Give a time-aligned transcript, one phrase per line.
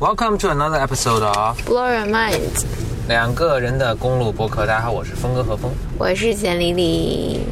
[0.00, 2.64] Welcome to another episode of Blow Your Mind，
[3.06, 4.66] 两个人的公路博客。
[4.66, 5.70] 大家好，我是峰哥何峰。
[5.98, 7.44] 我是简丽丽。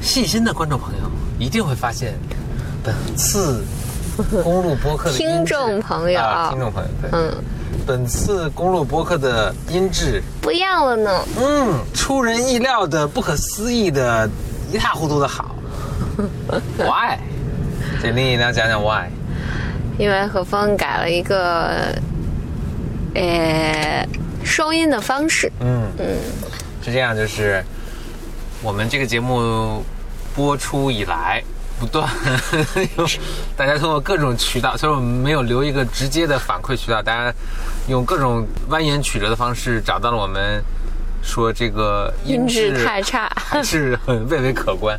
[0.00, 1.00] 细心的观众朋友
[1.38, 2.14] 一定会发现，
[2.82, 3.62] 本次
[4.42, 7.34] 公路播客的 听众朋友啊，听众朋友，对，嗯，
[7.86, 11.22] 本次公路播客的音质，不一样了呢。
[11.38, 14.26] 嗯，出人意料的、不可思议的、
[14.72, 15.54] 一塌糊涂的好。
[16.78, 17.18] Why？
[18.00, 19.10] 简丽，你要讲讲 Why？
[19.98, 21.92] 因为何峰改了一个，
[23.14, 24.06] 呃，
[24.44, 25.50] 收音的方式。
[25.60, 26.16] 嗯嗯，
[26.82, 27.62] 是这样，就是
[28.62, 29.84] 我们这个节目
[30.34, 31.42] 播出以来，
[31.80, 32.08] 不断
[32.96, 33.06] 有
[33.56, 37.34] 大家通过各种渠道，虽然我们没有留一个直接的反馈渠道，大家
[37.88, 40.62] 用各种蜿蜒曲折的方式找到了我们，
[41.22, 44.98] 说这个音质 太差还 是很蔚为可观。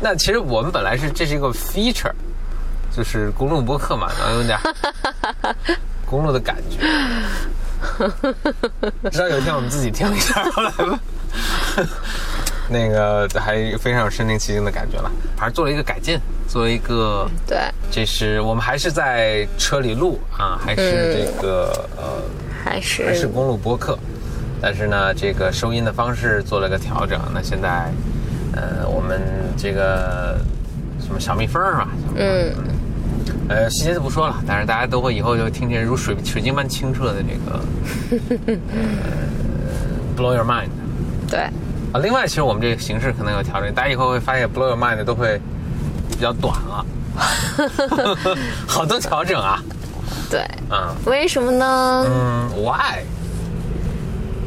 [0.00, 2.12] 那其实我们本来是这是一个 feature，
[2.96, 4.58] 就是公路播客嘛，然后有点
[6.06, 6.78] 公路的感觉。
[9.10, 10.72] 直到有一天我们自己听了一下，后来
[12.68, 17.58] 那个还非常有身临其境的感觉了，还是做了一个改进，做了一个，对，
[17.90, 22.22] 这是我们还是在车里录啊，还是这个、呃，
[22.64, 23.96] 还是还是公路播客，
[24.60, 27.20] 但是呢，这个收音的方式做了个调整。
[27.32, 27.92] 那现在，
[28.54, 29.20] 呃，我们
[29.56, 30.38] 这个
[30.98, 32.52] 什么小蜜蜂儿嘛，嗯，
[33.48, 37.60] 呃，细节就不说了，但是大家都会以后就听见如水水晶般清澈的这个、
[38.46, 38.54] 呃、
[40.16, 40.68] blow your mind
[41.30, 41.40] 对，
[41.92, 42.00] 啊。
[42.02, 45.40] 另外，其实我们这个形式可能有调整，大家以后会发现 blow your mind 都会
[46.10, 46.86] 比较短了，
[48.66, 49.62] 好多调整啊。
[50.30, 52.04] 对，嗯为什么呢？
[52.08, 53.02] 嗯，why？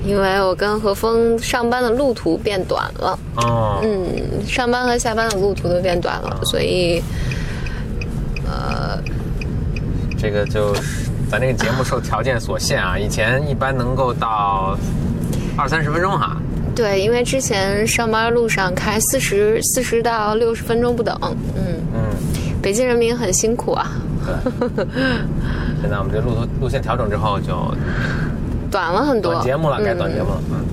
[0.06, 3.20] 因为我跟何峰上班的路途变短了。
[3.38, 7.02] 哦，嗯，上班和下班的路途都变短了，所以
[10.18, 14.78] 这个就是咱这个节目受条件所限啊，以前一般能够到
[15.56, 16.36] 二三十分钟哈。
[16.76, 21.18] 对，因为之前上班路上开四十四十到六十分钟不等，
[21.56, 22.00] 嗯，嗯，
[22.62, 23.92] 北京人民很辛苦啊，
[24.26, 24.86] 对。
[25.82, 27.74] 现在我们这路途路线调整之后就
[28.72, 29.34] 短了很多。
[29.34, 30.42] 短节目了，该短节目嗯了。
[30.52, 30.66] 嗯。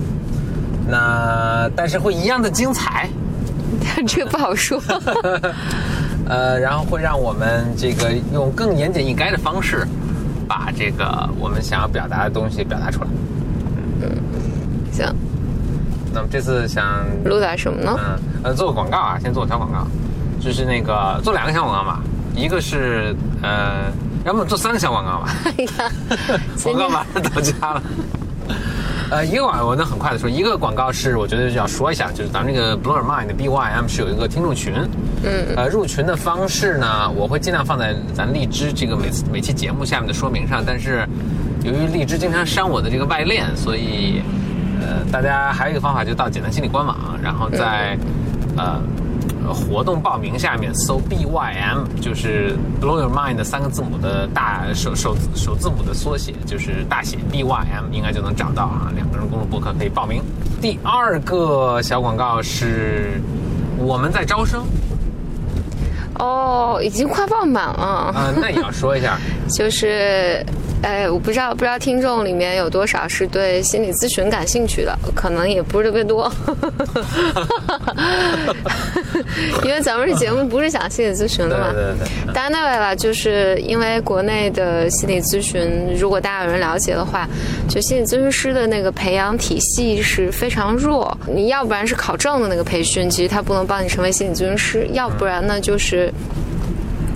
[0.89, 3.09] 那但是会一样的精彩，
[3.97, 4.81] 嗯 这个不好说。
[6.29, 9.87] 呃，然后会让我们这个用更言简意赅的方式，
[10.47, 13.07] 把这个我们想要表达的东西表达出来。
[14.01, 14.11] 嗯
[14.91, 15.05] 行，
[16.13, 17.97] 那么这次想录点什么呢？
[17.97, 19.87] 嗯，呃，做个广告啊，先做个小广告，
[20.39, 22.01] 就是那个做两个小广告吧，
[22.35, 23.91] 一个是呃，
[24.25, 25.35] 要么做三个小广告吧，
[26.63, 27.81] 广告马上到家了。
[29.09, 34.73] 呃，一个广告我能很快的说，一个广告是我觉得要说一下，就是咱们这个 Blow Your Mind 的 BYM 是有一个听众群，
[35.23, 41.07] 嗯，呃，入群的方式呢，我会尽量放在咱荔枝这个每次每期节目下面的说明上，但是
[41.63, 44.21] 由于荔枝经常删我的这个外链，所以
[44.81, 47.97] 呃，大家还有一个方法，就到简单心理官网，然后在、
[48.57, 48.63] 呃。
[48.63, 48.81] 呃
[49.53, 58.91] 活动报名下面搜 BYM，就是 Blow Your Mind 的三个字母的大首首首字母的缩写，就是大写 BYM，应该就能找到啊。
[58.95, 60.21] 两个人公路博客可以报名。
[60.61, 63.21] 第二个小广告是
[63.77, 64.63] 我们在招生，
[66.19, 68.11] 哦，已经快爆满了。
[68.13, 69.17] 啊、那也要说一下，
[69.49, 70.43] 就是，
[70.83, 76.31] 呃，我不知道不知道听众里面有多少是对心理咨询感兴趣的，可能也不是特别多。
[79.63, 81.71] 因为咱们这节目不是讲心理咨询的嘛。
[81.73, 87.27] 对对对对当然那位了，就是因为国内的心理咨询，如果大家有人了解的话，
[87.67, 91.17] 就心理咨询师的那个培养体系是非常弱。
[91.27, 96.13] 你要不然是考证的那个培训，其实他不能帮你成为心理咨询师；要不然呢，就是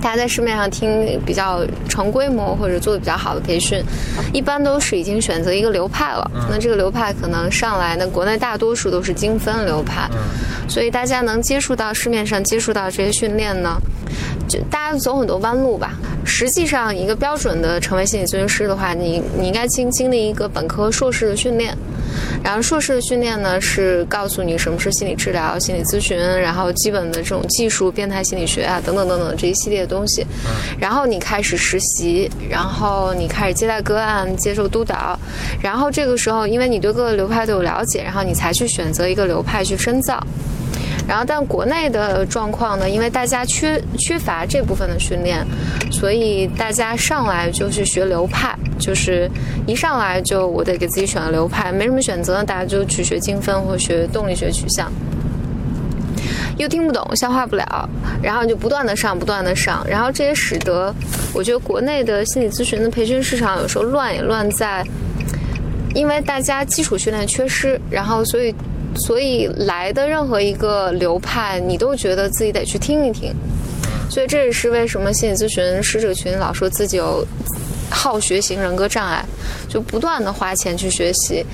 [0.02, 3.80] 大家在市面上听比较成规模或者做的比较好的培训，
[4.32, 6.28] 一般都是已经选择一个流派了。
[6.50, 10.10] 那这个流派可能上来那，国内大多数都是精分流派，
[10.68, 13.80] 所以大家能接触到市面上接触到这些训练呢，
[14.48, 15.92] 就大家走很多弯路吧。
[16.24, 21.76] 实际上，一个标准的成为心理咨询师的话，你你应该经经历一个本科、硕士的训练。
[22.42, 30.26] 然后硕士的训练呢，是告诉你什么是心理治疗、心理咨询，然后基本的这种技术、变态心理学啊等等等等这一系列的东西。
[30.78, 35.18] 然后你开始实习，然后你开始接待个案、接受督导，
[35.62, 40.22] 然后这个时候，因为你对各个流派都有了解，然后你才去选择一个流派去深造。
[41.08, 45.44] 然后，但国内的状况呢，因为大家缺缺乏这部分的训练，
[45.90, 49.30] 所以大家上来就去学流派，就是
[49.66, 54.90] 一上来就我得给自己选个流派，没什么选择，大家就去学精分或学动力学取向。
[56.58, 57.88] 又听不懂，消化不了，
[58.22, 60.94] 然后就不断的上，不断的上，然后这也使得
[61.32, 64.86] 我觉得国内的心理咨询的培训市场有时候乱也乱在，
[65.94, 68.54] 因为大家基础训练缺失，然后所以
[68.96, 73.34] 所以来的任何一个流派，你都觉得自己得去听一听。
[74.10, 77.26] 所以这也是为什么心理咨询师这个群老说自己有
[77.92, 79.24] 好学型人格障碍，
[79.68, 81.44] 就不断的花钱去学习。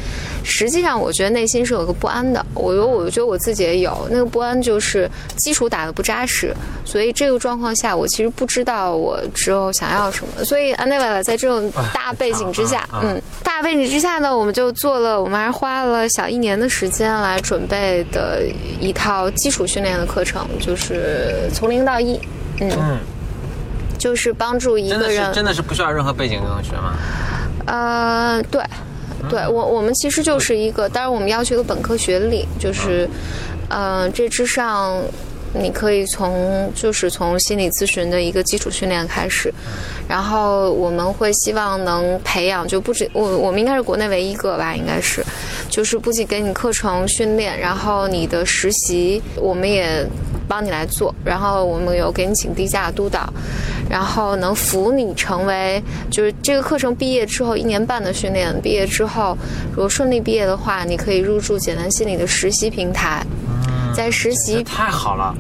[0.45, 2.45] 实际上，我觉得内心是有个不安的。
[2.55, 6.55] 我我我觉得我自己也有那个不安，就是基础打得不扎实。
[6.85, 10.45] 所以这个状况下，我其实不知道我之后想要什么。
[10.45, 18.43] 所以安内瓦拉在这种大背景之下，嗯，大背景之下呢，我们就做了，我们还花了小一年的时间来准备的
[18.81, 22.19] 一套基础训练的课程，就是从零到一。
[22.61, 22.99] 嗯，
[23.99, 26.95] 就是帮助一个人，真的是不需要任何背景就能学吗？
[27.67, 28.63] 呃，对，
[29.29, 33.07] 对我我们其实就是一个，当然我们要求个本科学历，就是，
[33.69, 35.03] 呃，这之上
[35.53, 39.53] 你可以从就是从心理咨询的一个基础训练开始，
[40.09, 45.23] 然后我们会希望能培养，就不止我我们应该是国内唯一一个吧，应该是，
[45.69, 50.07] 就是不仅给你课程训练，然后你的实习我们也。
[50.51, 53.31] 帮你来做，然后我们有给你请低价督导，
[53.87, 59.37] 然后能扶你成为，就是这个课程毕业之后一年半的训练，毕业之后
[59.73, 63.23] 如果顺利毕业的话，你可以入驻简单心理的实习平台，
[63.99, 65.35] 在实习太好了，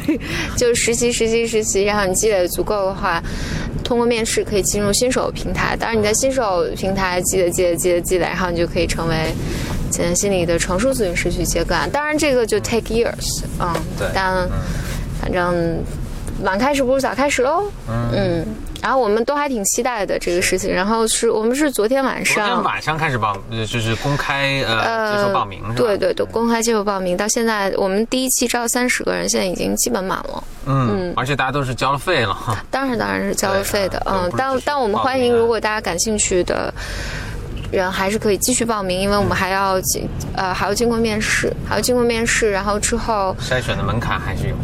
[0.56, 3.22] 就是实习实习实习，然后你积累足够的话，
[3.84, 5.76] 通过面试可以进入新手平台。
[5.78, 9.14] 当然你在新手平台积累积累积累积累，然后你就可以成为。
[9.90, 14.46] 简单心理的成熟咨询师去接个案，当然这个就 take years，嗯，对，但
[15.18, 15.82] 反正
[16.42, 18.46] 晚开始不如早开始喽，嗯，
[18.80, 25.74] 然后我们都还挺期待的这个事情，然后是我们是昨天晚上，昨天晚上开始报，就是公开呃接受报名是吧？
[25.76, 32.32] 对对对，公开接受报名，到现在我们第一期招三十个人，现在已经基本满了，嗯，而且大家都是交了费了。
[32.32, 36.72] 哈，当然当然是交了费的，嗯，但但我们欢迎如果大家感兴趣的。
[37.70, 44.54] 人还是可以继续报名，因为我们还要经呃还要经过面试，还要经过面试，然后之后筛选的门槛还是有。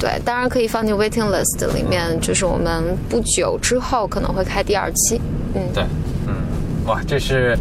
[0.00, 5.20] 对，当然可以放进 waiting list 里面，就是我们不久之后可能会开第二期。
[5.54, 5.84] 嗯，对，
[6.26, 6.34] 嗯，
[6.86, 7.56] 哇，这是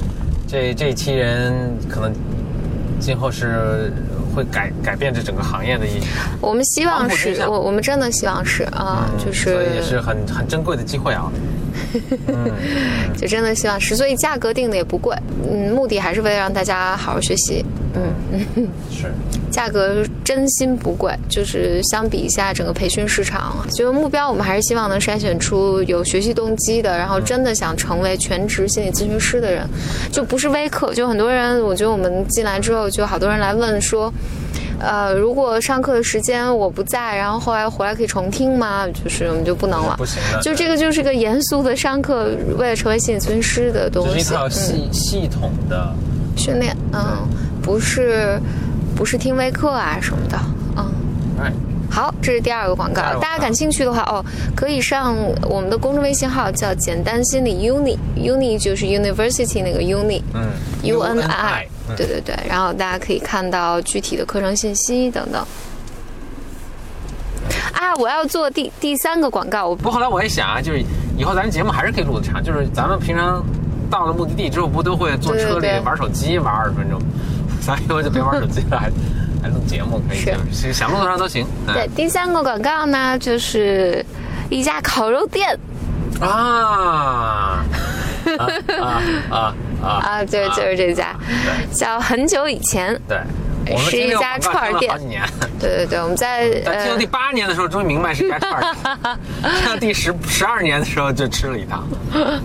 [0.47, 1.53] 这这一期人
[1.89, 2.11] 可能
[2.99, 3.91] 今后是
[4.35, 6.01] 会改改变这整个行业的一。
[6.39, 11.31] 我们希望是，我我们真的希望是啊，就是所以也是很很珍贵的机会啊。
[13.17, 15.15] 就真的希望是，所以价格定的也不贵，
[15.49, 19.11] 嗯，目的还是为了让大家好好学习，嗯，是，
[19.51, 29.67] 价格真心不贵，就是相比一下整个培训市场，就目标我们还是希望能筛选出有学习动机的，然后真的想成为全职心理咨询师的人，
[30.11, 34.11] 就不是微课，就很多人，我觉得我们进来之后，就好多人来问说。
[34.83, 38.87] 呃，如果上课的时间我不在，然后后来回来可以重听吗？
[38.87, 39.93] 就是我们就不能了。
[39.95, 40.41] 不行的。
[40.41, 44.13] 就这个就是个严肃的上课，为了成为心理咨询师的东西。
[44.13, 45.93] 这是一套系系统的
[46.35, 47.15] 训练，嗯，
[47.61, 48.41] 不是
[49.01, 50.39] 不是听微课啊什么的，
[50.77, 50.85] 嗯。
[51.41, 51.51] 哎。
[51.89, 53.01] 好，这是第二个广告。
[53.19, 54.23] 大家感兴趣的话，哦，
[54.55, 60.51] 可以上我们的公众微信号，叫“简单心理 Uni”，Uni 就是 University 那个 Uni，嗯
[60.83, 61.65] ，U N I。
[61.97, 65.43] 对对对，然后大家可以看到具体的课程信息等等。
[67.73, 69.67] 啊，我要做第第三个广告。
[69.67, 70.79] 我不，后来我也想啊，就是
[71.17, 73.43] 以后咱节目还是可以录的长，就是咱们平常
[73.89, 77.01] 到了目的地之后，不都会坐车里玩手机玩二十分钟？
[77.61, 78.91] 咱以我就别玩手机了，还
[79.41, 81.45] 还录节目可以，是想录多长都行。
[81.67, 84.05] 对，第三个广告呢，就是
[84.49, 85.57] 一家烤肉店。
[86.19, 87.63] 啊。
[88.37, 89.01] 啊
[89.31, 89.87] 啊啊！
[89.87, 91.15] 啊，对，就是这家，
[91.73, 93.17] 叫很久以前，对，
[93.77, 94.93] 是一家串店。
[95.59, 96.49] 对对对，我们在
[96.83, 98.61] 听到第八年的时候，终于明白是一家串儿。
[99.59, 101.87] 听到第十十二年的时候，就吃了一趟。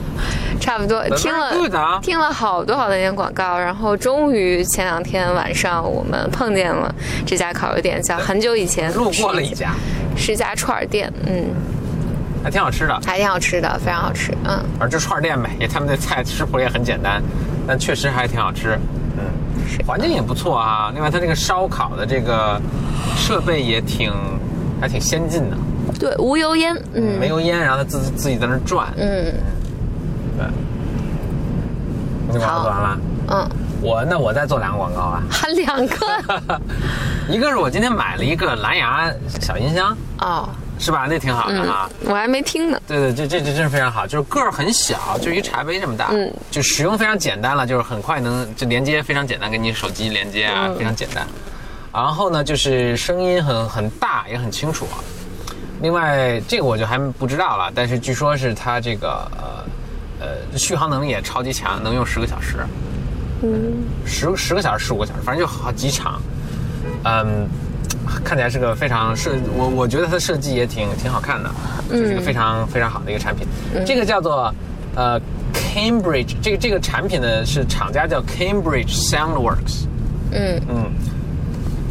[0.61, 6.93] 差不多听了听了好多好多年广告，然后终于前两天晚上我们碰见了
[7.27, 8.93] 这家烤肉店，叫很久以前。
[8.95, 9.73] 路过了一家，
[10.17, 11.45] 是一家串儿店，嗯。
[12.43, 14.65] 还挺好吃的，还挺好吃的，非常好吃，嗯。
[14.79, 17.23] 而这串店呗，也他们的菜食谱也很简单，
[17.67, 18.79] 但确实还挺好吃，
[19.79, 19.87] 嗯。
[19.87, 22.61] 环境也不错啊，另外它这个烧烤的这个
[23.17, 24.13] 设备也挺，
[24.81, 25.57] 还挺先进的。
[25.99, 29.33] 对，无油烟，嗯，没油烟，然后它自自己在那转，嗯。
[30.37, 30.47] 对。
[32.29, 32.99] 你广告做完了？
[33.29, 33.49] 嗯。
[33.83, 35.23] 我那我再做两个广告啊。
[35.31, 36.61] 还 两个？
[37.29, 39.97] 一个是我今天买了一个蓝牙小音箱。
[40.21, 40.49] 哦。
[40.79, 41.07] 是吧？
[41.09, 42.81] 那挺好的啊，我还没听呢。
[42.87, 51.27] 对对，这这这真是非常好，就是个儿很小，就一茶杯这么大，嗯，就使用非常简单了，就是很快能就连接非常简单，跟你手机连接啊，非常简单。
[51.93, 54.87] 然后呢，就是声音很很大，也很清楚。
[55.81, 59.65] 另外这个我就还不知道了，但是据说是它这个呃
[60.21, 62.59] 呃续航能力也超级强，能用十个小时。
[63.43, 66.21] 嗯，十十个小时、十五个小时，反正就好几场。
[67.05, 67.49] 嗯，
[68.25, 71.51] 看起来是个非常设，我我觉得它的设计也挺挺好看的，
[71.91, 73.47] 就是一个非常非常好的一个产品。
[73.85, 74.55] 这个叫做
[74.95, 75.21] 呃
[75.53, 79.87] Cambridge，这个这个产品呢是厂家叫 Cambridge Soundworks。
[80.33, 80.91] 嗯嗯，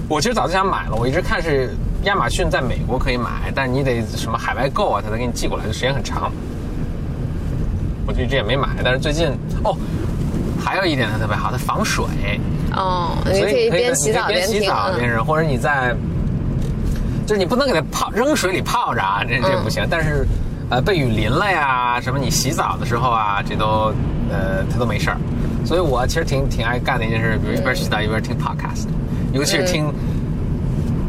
[0.07, 6.31] 我其实早就想买了，我一直看是亚马逊在美国可以买，但是你得什么海外购啊，它才给你寄过来，就时间很长。
[8.07, 9.29] 我就一直也没买，但是最近
[9.63, 9.75] 哦，
[10.63, 12.05] 还有一点它特别好，它防水，
[12.75, 15.95] 哦，你所可以以边洗澡边洗澡边扔，或者你在，
[17.25, 19.85] 就是你不能给它泡扔水里泡着啊，这这不行。
[19.89, 20.27] 但是，
[20.69, 23.93] 呃，被雨淋了呀，什么你洗澡的时候啊，这都
[24.29, 25.17] 呃它都没事儿。
[25.65, 28.85] 所以我其实挺挺爱干的一件事，比如一边洗澡一边听 podcast，
[29.33, 29.91] 尤其是听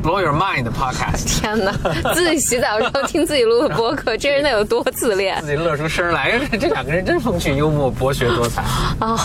[0.06, 1.72] Blow Your Mind 的 podcast， 天哪，
[2.14, 6.38] 自己洗澡的时候听自己录的播客，这人得有多自恋自己乐出声来。
[6.52, 8.62] 这 这两个人真风趣幽默、博学多才。
[9.00, 9.18] 啊！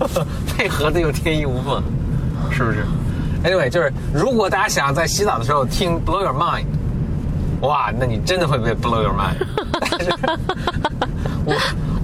[0.56, 1.82] 配合的又天衣无缝，
[2.50, 2.82] 是不是
[3.44, 6.64] ？Anyway，就是如果大家想在洗澡的时候听 Blow Your Mind，
[7.60, 9.46] 哇，那你真的会被 Blow Your Mind。
[9.82, 10.14] 但是，
[11.44, 11.54] 我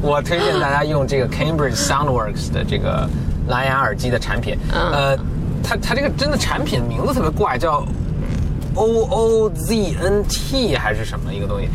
[0.03, 3.09] 我推荐大家用这个 Cambridge Soundworks 的这个
[3.49, 4.55] 蓝牙耳机的产品。
[4.75, 5.17] 嗯呃，
[5.65, 7.83] 它它这个真的产品名字特别怪，叫
[8.79, 11.69] O O Z N T 还是什么一个东西，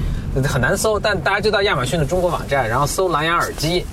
[0.48, 0.98] 很难搜。
[0.98, 3.86] 但大家就到亚马逊的中国网站，然后搜蓝牙耳机，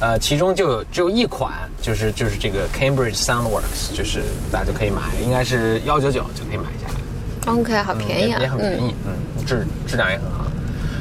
[0.00, 1.52] 呃，其中就有只有一款，
[1.82, 10.46] 就是就是这个 Cambridge Soundworks，就是大家就可以买，应该是幺九九就可以买下来，OK，好便宜啊也，也很便宜，嗯，质质量也很好。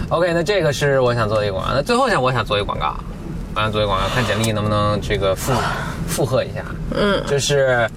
[0.09, 1.73] OK，那这个是我想做的一个广告。
[1.73, 2.95] 那最后想我想做一个广告，
[3.55, 5.53] 我想做一个广告，看简历能不能这个附
[6.07, 6.63] 附和一下。
[6.93, 7.89] 嗯，就是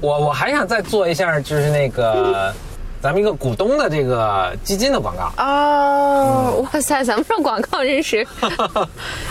[0.00, 2.52] 我我还想再做一下，就是那个
[3.02, 5.32] 咱们一个股东的这个基金的广告。
[5.42, 8.26] 哦，哇塞，咱们这广告真是，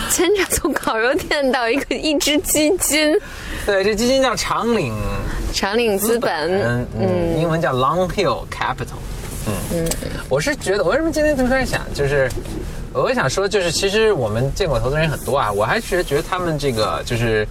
[0.09, 3.15] 牵扯从烤肉店到一个一只基金，
[3.65, 4.93] 对，这基金叫长岭
[5.53, 6.31] 长岭资本，
[6.63, 8.97] 嗯嗯，英文叫 Long Hill Capital。
[9.47, 9.89] 嗯嗯，
[10.27, 12.29] 我是觉得，我为什么今天突然想，就是
[12.91, 17.47] 我想说，就是其实我们见过投资人很多啊，我还是觉得他们这个就是，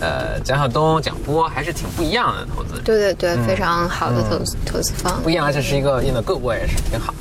[0.00, 5.30] 呃，蒋晓东、蒋波还是挺不一样的投资人，对对对，非常好的投资投资方不。
[5.30, 7.18] 一样，而且是一个印的各国也是挺好的。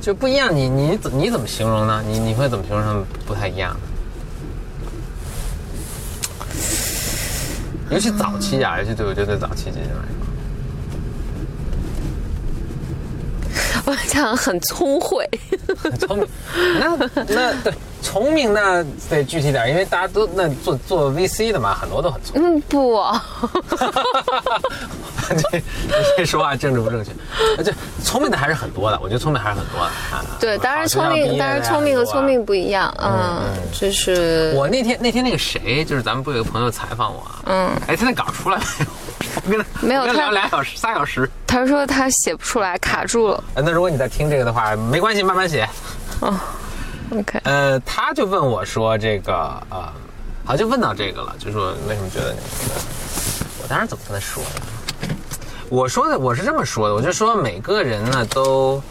[0.00, 2.02] 就不一样，你你怎你怎么形容呢？
[2.06, 3.76] 你你会怎么形容他们不太一样？
[7.90, 10.16] 尤其早期啊，尤其对我觉得对早期基金来说。
[13.86, 15.24] 我想很聪慧，
[16.00, 16.26] 聪明，
[16.80, 16.96] 那
[17.28, 17.72] 那对
[18.06, 22.56] 聪明那得具体点，因为大家都那做做 VC 的嘛，很多都很聪明。
[22.56, 23.02] 嗯，不，
[25.50, 25.60] 这
[26.16, 27.10] 这说话政治不正确，
[27.58, 30.24] 而且聪明的还是很多的，我觉得聪明还是很多的啊。
[30.38, 38.60] 对，当然聪明，当然聪明和聪明不一样，嗯，就是我那天那天那个谁，就是咱们不有个朋友采访我啊，嗯，哎，他那稿出来
[39.44, 39.64] 没有？
[39.80, 41.28] 没有他聊俩小时，仨小时。
[41.44, 43.42] 他说他写不出来，卡住了。
[43.54, 45.68] 呃那如果你在听这个的话，没关系，慢慢写。
[47.10, 49.34] OK，呃，他就问我说：“这个
[49.70, 49.92] 呃，
[50.44, 52.38] 好像就问到这个了，就说为什么觉得你？
[53.62, 55.14] 我当时怎么跟他说的？
[55.68, 58.82] 我说的我是这么说的，我就说每个人呢都，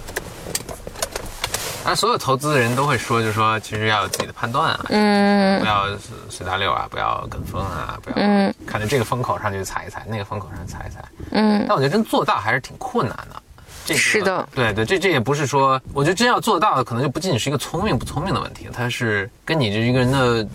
[1.83, 11.03] 啊，所有投资的人都会说，就是说其实要有自己的判断啊，嗯不要随随大溜啊，不要跟风啊，不要嗯看着这个风口上去踩一踩，那个风口上踩一踩。
[11.31, 13.41] 嗯，但我觉得真做到还是挺困难的。
[13.85, 14.47] 这个是的。
[14.53, 20.45] 对对，这这也不是说，我觉得真要做到的，可能就不仅仅是一个聪明不聪明的问题，它是跟你这一个人的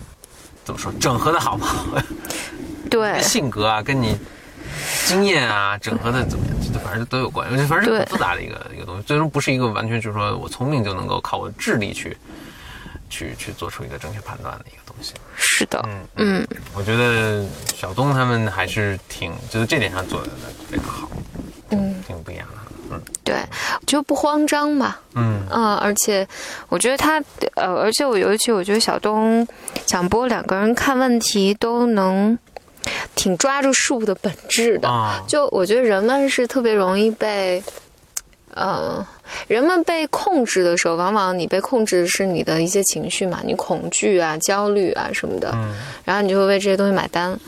[0.63, 1.85] 怎么说整合的好不好，
[2.91, 4.17] 对，性格啊，跟你
[5.05, 12.15] 经验啊整合的怎么样，这反正都有关，反正是很复杂的一个一个东西，最终不是一个完全就是说我聪明就能够靠我智力去
[13.09, 15.13] 去去做出一个正确判断的一个东西。
[15.35, 17.45] 是的，嗯嗯，我觉得
[17.75, 20.29] 小东他们还是挺，就是这点上做的
[20.69, 21.09] 非常好，
[21.69, 22.70] 嗯，挺不一样的。
[22.91, 23.35] 嗯对，
[23.85, 25.41] 就不慌张嘛，嗯。
[25.49, 26.27] 嗯，而且
[26.69, 27.21] 我觉得他，
[27.55, 29.47] 呃，而且我尤其我觉得小东、
[29.85, 32.37] 蒋波两个人看问题都能
[33.15, 34.89] 挺抓住事物的本质的。
[34.89, 37.63] 啊，就我觉得人们是特别容易被，
[38.53, 39.05] 呃，
[39.47, 45.75] 人们被控制的时候，往往你被控制的是你的一些情绪嘛，你恐惧啊、焦虑啊什么的，嗯。
[46.03, 47.39] 然后你就会为这些东西买单。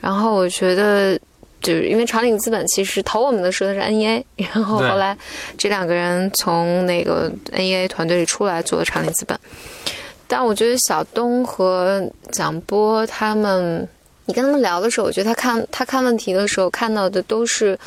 [0.00, 1.18] 然后我觉得，
[1.62, 5.16] 就是因为长岭资本其实投我们的时候是 NEA， 然后后来
[5.56, 9.38] 这两个人从那个 NEA 团队里出来做的长岭资本。
[10.26, 13.86] 但我觉得小东和蒋波他们，
[14.24, 17.78] 你跟他们聊的时候，我觉得他看他看问题的时候看到的都是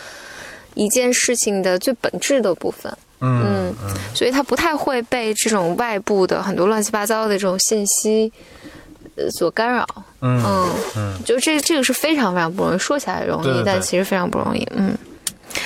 [0.75, 2.95] 一件事情的最本质的部分。
[3.21, 3.73] 嗯，
[4.13, 8.84] 所以他不太会被这种外部的很多乱七八糟的这种信息呃
[9.31, 9.85] 所干扰。
[10.21, 14.67] 嗯嗯嗯，就这这个是非常非常不容易，说起来容易，对对对但其实非常不容易。
[14.75, 14.97] 嗯，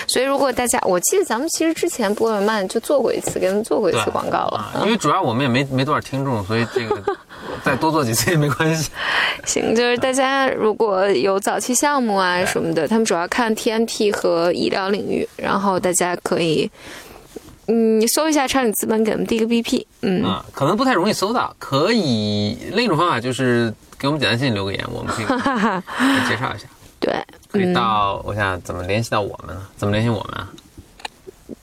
[0.08, 4.58] 所以如果大家，我记得咱们其实之前博尔曼就做过一次，给他们做过一次广告了。
[4.58, 7.02] 啊，因为主要我们也没没多少听众，所以这个
[7.64, 8.92] 再多做几次也没关系。
[9.46, 16.70] 行，就是大家如果有早期项目啊什么的，他们主要看 TMT 和医疗领域，然后大家可以。
[17.72, 25.26] 嗯，搜一下昌理资本给我们第一个 BP，嗯，啊，可能不太容易搜到，可以另一种方法就是给我们简单信留个言，我们可以
[26.28, 26.68] 介绍一下。
[27.00, 27.14] 对，
[27.52, 29.62] 可以到，我想怎么联系到我们呢？
[29.78, 30.50] 怎么联系我们啊？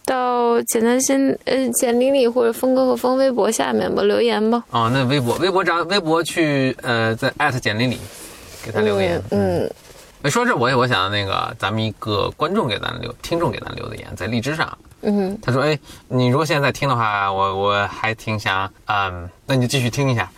[0.05, 7.99] 到简单信呃简历里或者峰哥和峰微博下面吧留言吧，哦，那微博，微博找微博去，呃，在艾特简历里
[8.65, 9.21] 给他留言。
[9.31, 9.69] 嗯，
[10.23, 20.29] 哎，说这我也我想那个咱们一个观众给咱留，听众给咱留的言，在荔枝上，嗯，他说：“哎，你如果现在在听的话，我我还挺想，嗯，那你就继续听一下。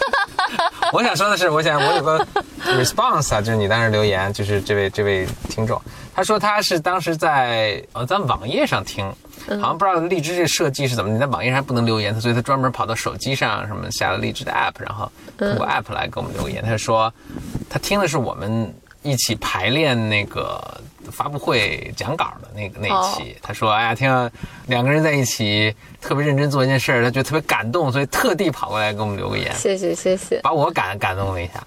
[0.92, 2.26] 我想说的是，我想我有个
[2.64, 5.80] response 啊，就是你当时留言，就是这位这位听众，
[6.14, 9.04] 他说他是当时在呃咱网页上听，
[9.48, 16.62] 好像不知道荔枝这设计是怎么，你在网页上不能留言，所以他专门跑到手机上什么下了荔枝的 app，然后通过 app 来给我们留言。
[16.62, 17.12] 他说
[17.68, 18.72] 他听的是我们
[19.02, 20.80] 一起排练那个
[21.16, 24.30] 发布会讲稿的那个那一期，他说：“哎呀，听到
[24.66, 31.66] 两个人在一起特别认真做一件事儿，他觉得特别感动，所以特地跑过来给我们留个言，谢谢谢谢把我感感动了一下。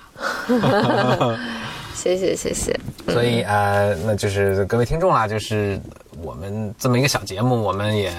[1.95, 5.81] 谢 谢谢谢，所以呃，那就是各位听众啦，就是
[6.21, 8.13] 我们这么一个小节目，我们也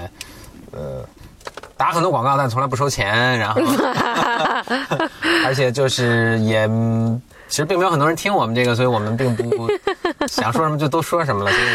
[0.72, 1.04] 呃
[1.76, 3.60] 打很多广告，但从来不收钱，然后
[5.46, 6.68] 而且就是也。
[7.50, 9.68] 嗯其实并没有很多人听我们这个，所以我们并不
[10.28, 11.50] 想说什么就都说什么了。
[11.50, 11.68] 所以，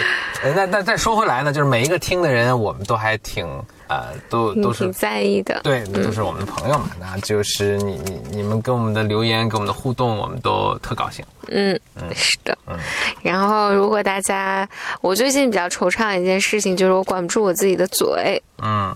[0.44, 3.46] 呃那那再说回来呢，就是每一个听的人，我们都还挺
[3.90, 6.92] 呃，都都是挺在意的，对，都是我们的朋友嘛。
[6.98, 11.26] 那就是你你你们跟我们的留言，跟我们的互动，我们都特高兴。
[11.50, 11.78] 嗯，
[12.16, 12.58] 是的。
[12.68, 12.78] 嗯
[13.22, 14.68] 然后，如果大家，
[15.02, 18.96] 我最近比较惆怅一件事情，就是我管不住我自己的嘴，嗯，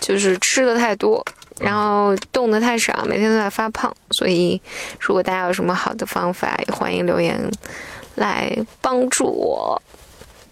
[0.00, 1.22] 就是吃的太多，
[1.60, 3.94] 然后动的太少，每天都在发胖。
[4.10, 4.60] 所以，
[5.00, 7.38] 如果大家有什么好的方法，也欢迎留言
[8.16, 9.80] 来帮助我。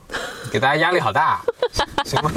[0.52, 1.40] 给大家压力好大，
[2.04, 2.30] 行吗？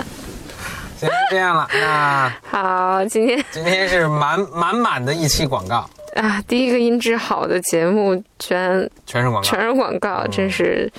[0.98, 1.68] 行，就这样了。
[1.74, 9.62] 那 好，今天今天是满满满的一期广告，啊，第一个音质好的节目，全全是广告全。
[9.62, 10.90] 是广告，真是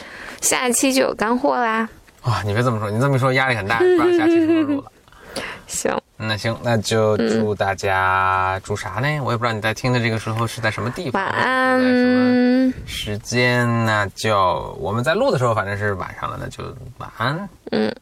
[0.43, 1.89] 下一期就有干货啦。
[2.25, 4.93] 哇，你别这么说，你这么一说压力很大，不知道下期什么时候录了。
[5.67, 9.21] 行，那行，那就祝大家祝啥呢？
[9.23, 12.75] 我也不知道你在听的这个时候是在什么地方，晚是在什么安。
[12.87, 13.85] 时间？
[13.85, 16.63] 那就我们在录的时候，反正是晚上了，那就
[16.99, 17.49] 晚安。
[17.71, 17.95] 嗯。